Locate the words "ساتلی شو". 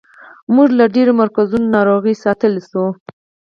2.25-2.83